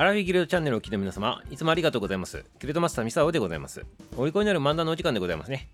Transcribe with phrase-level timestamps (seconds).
[0.00, 2.42] アラフィギルドチャンネルを聞きの皆様、いつもありがとうございます。
[2.58, 3.84] ギルドマスターミサオでございます。
[4.16, 5.68] お利口になる漫談のお時間でございますね。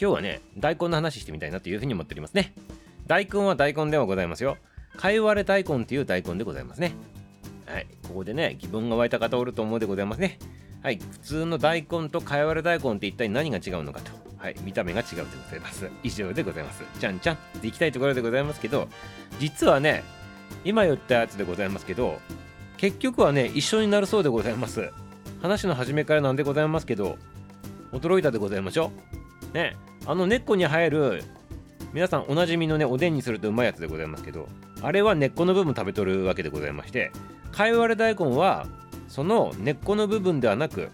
[0.00, 2.54] 今日はね、大根の話してみたいなというふうに思っておりますね。
[3.08, 4.56] 大根は大根ではございますよ。
[4.96, 6.92] かいわれ大根っていう大根でございますね。
[7.66, 10.38] はい、ここでね、疑問が湧いた方おると思うでございますね。
[10.80, 14.12] はい、普通の大根とかいわれ大根って一体何が違うのかと。
[14.36, 15.90] はい、見た目が違うでございます。
[16.04, 16.84] 以上でございます。
[17.00, 18.86] ちゃんちゃんっていきたいところでございますけど、
[19.40, 20.04] 実はね、
[20.64, 22.20] 今言ったやつでございますけど、
[22.76, 24.90] 結局はね一緒になるそうでございます。
[25.40, 27.18] 話の初めからなんでございますけど
[27.92, 28.90] 驚いたでございましょ
[29.52, 29.54] う。
[29.54, 29.76] ね
[30.06, 31.22] あの根っこに生える
[31.92, 34.48] 皆さんおなじみのねおでんにするとうまいやつでございますけど
[34.80, 37.12] あれは根っこの部分食べとるわけでございまして
[37.50, 38.66] かいわれ大根は
[39.08, 40.90] その根っこの部分ではなく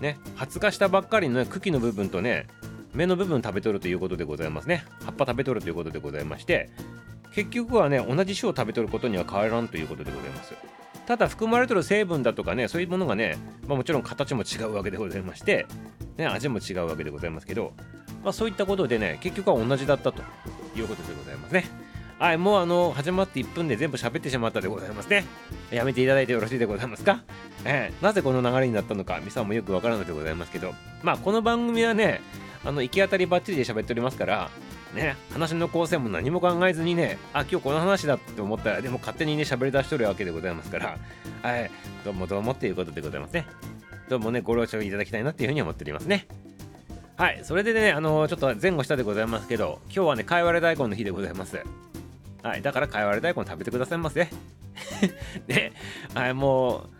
[0.00, 2.46] ね発芽したばっかりの、ね、茎の部分とね
[2.94, 4.84] 芽の部分食べとるということでございますね。
[5.04, 6.70] 葉っぱ食べとるということでございまして
[7.32, 10.54] 結局はね同じ種を食べとることには変わらんということでございます。
[11.08, 15.66] ただ含まれてる成分だとかねそういうものがね、まあ、もちろん形も違うわけでございまして、
[16.18, 17.72] ね、味も違うわけでございますけど、
[18.22, 20.20] まあ、そういったことでね結局は同じだったと
[20.76, 21.64] いうことでございますね。
[22.18, 25.24] はいもうあの始まって1分で全部喋ってしまったでございますね。
[25.70, 27.22] やめていただいてよろしいでございますか、
[27.64, 32.20] えー、なぜこの流れになったのかミサもよくわからないでございますけどまあこの番組はね
[32.66, 34.50] あの行き当たりばっちりで喋っておりますから
[34.94, 40.98] ね、話の構成も何も考えずにね、あ、今日この話だって思ったら、でも勝手にね、喋り出しとるわけでございますから、
[41.42, 41.70] はい、
[42.04, 43.46] どうもどうもっていうことでございますね。
[44.08, 46.26] どうもね、ご了承いただきたいなっていうふうに思っておりますね。
[47.16, 51.62] はい、それでね、あのー、ちょっと前後したでございますけど、今日はね、かいわれ大根の日でございます。
[52.42, 54.28] はい、だからかいわれ大根食べてくださいませ。
[55.48, 55.72] ね、
[56.14, 56.90] はい、もう、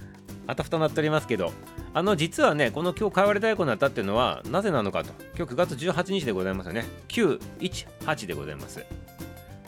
[0.47, 1.53] あたふたなっておりますけど、
[1.95, 5.13] あの実はねこの今日かいわれ大根になったっていうのはなぜなのかと。
[5.37, 6.85] 今日9月18日でございますよね。
[7.09, 8.85] 918でございます。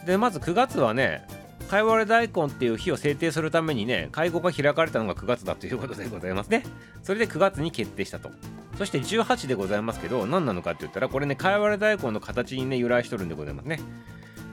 [0.06, 1.26] でまず9月はね
[1.68, 6.64] かいわれ大根っていう日を制定するためにね会合が開かれたのが9月だということでございますね。
[7.02, 8.30] それで9月に決定したと。
[8.76, 13.80] そして18でございますけど何なのかって言ったらこれねかいわれ大根の形にね由来しとるんでございますね。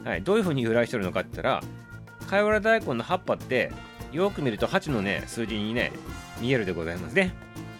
[0.03, 1.63] はいどういう風に由来しとるのかって言ったら
[2.27, 3.71] かいわれ大根の葉っぱって
[4.11, 5.91] よく見ると8のね数字にね
[6.39, 7.33] 見えるでございますね。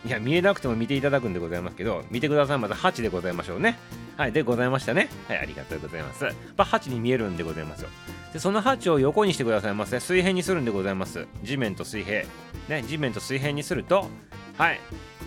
[0.06, 3.78] いや見えなくても見ていただくんでございますけど見てくださいまず8でございましょうね。
[4.16, 5.10] はいでございましたね。
[5.28, 6.24] はいありがとうございます。
[6.24, 7.90] まあ8に見えるんでございますよ。
[8.34, 10.00] でその8を横にしてくださいませ。
[10.00, 11.28] 水平にするんでございます。
[11.44, 12.24] 地面と水平。
[12.70, 14.10] ね地面と水平にすると
[14.58, 14.80] はい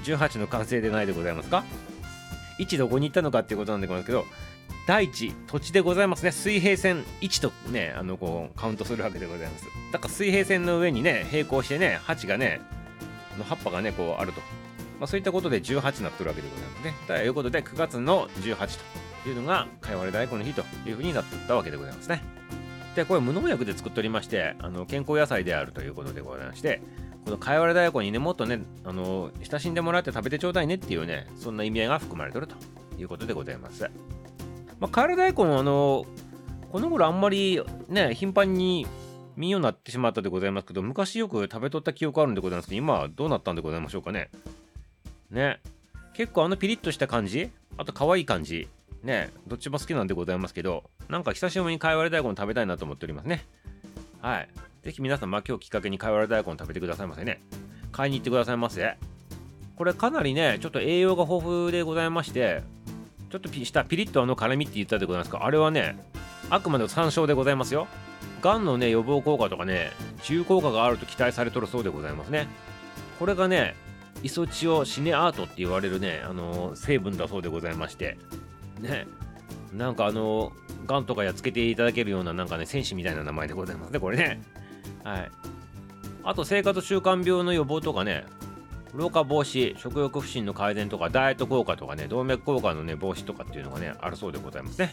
[0.04, 1.64] 18の完成でないでございますか
[2.58, 4.26] ？1どこに行ったのかっていうことなんでございますけど
[4.86, 6.32] 大地土地でございますね。
[6.32, 9.66] 水平線1とねあのこうカウントするわけでございます。
[9.92, 12.60] だから水平線の上にね並行してね8がね
[13.38, 14.40] の葉っぱがねこうあると、
[14.98, 16.94] まあ、そういったことで18になってるわけでございますね。
[17.06, 18.78] ということで9月の18
[19.24, 22.22] というのがかいわれ大根の日というふうになってったわけでございますね。
[22.94, 26.82] でこれ無農薬で作っておりましてあの健康野菜であるということでございまして
[27.24, 32.56] このかいわれ大根にねもっとねあの親しんでもらって食べてちょうだいねっていうねそんな意味合いが含まれてると
[32.98, 33.88] いうことでございます。
[34.80, 36.06] まあ、かいわれ大根はあの
[36.72, 38.86] この頃あんまりね頻繁に
[39.36, 44.28] 見んようになってしまったでございますけど、昔よく食べとった記憶あるんでございますけど、今はどうなったんでございましょうかね。
[45.30, 45.60] ね。
[46.12, 48.68] 結構あのピリッとした感じ、あと可愛い感じ、
[49.02, 53.46] ね、どっちも好きなんでございますけど、なんか久しぶりにかいわれ大根食べたいなと思っておりますね。
[54.20, 54.48] はい。
[54.82, 57.40] ぜひ皆さん、まあ、今日きっかけにかいわれ大根食べてくださいませね。
[57.92, 58.96] 買いに行ってくださいませ。
[59.76, 62.62] これかなりね、ちょっと栄養が豊富でございまして、
[63.30, 65.96] ちょっとしたピリッとあの辛みって言ったでございますか、あれはね、
[66.50, 67.86] あくまでも山椒でございますよ。
[68.42, 69.92] がんのね予防効果とかね
[70.22, 72.48] 治癒効果があると期待されとるそうでございますね。
[73.18, 73.76] これがね
[74.22, 78.18] イソチオシネアートって言われるねあのー、成分だそうでございまして。
[78.80, 79.06] ね
[79.72, 84.42] なんかあのー、がんとかやっつけていただけるようななんかね戦士みたいな名前でございますねこれね。
[85.04, 85.30] はい。
[86.24, 88.24] あと生活習慣病の予防とかね
[88.94, 94.92] 老化防止食欲不振の改善とかダイエット効果とかね動脈硬化のね防止とかっていうのがねあるそうでございますね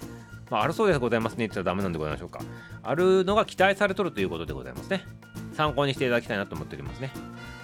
[0.49, 2.39] まあ、あるそうでございますねって言ったらダメなんでございましょうか。
[2.83, 5.03] あるのが期待されとるということでございますね。
[5.53, 7.11] 参考にしていただきたいなと思っておりますね。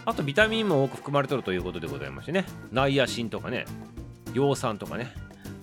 [0.05, 2.45] あとビタミンも多く含まれとるということでございましてね。
[2.71, 3.65] ナイアシンとかね、
[4.33, 5.13] 葉酸とかね、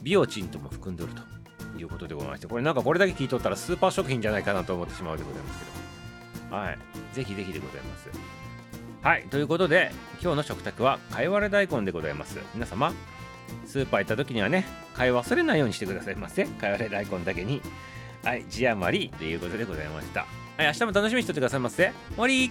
[0.02, 6.56] ビオチンとも含んでおるということでございまして、これなんかこれだけ聞いとったらスーパー食品じゃないかなと思ってしまうでございますけど。
[6.56, 6.78] はい。
[7.12, 8.39] ぜひぜひでございます。
[9.02, 9.25] はい。
[9.31, 9.93] ということで、
[10.23, 12.38] 今日の食卓は、かいわれ大根でございます。
[12.55, 12.93] 皆様、
[13.67, 17.61] スーパー行った時にはね買い忘れないようにしてくださいませかいわれ大根だけに
[18.25, 20.20] はい字余りということでございました
[20.56, 22.50] はい明日も楽しみにしておいてくださいませ終わり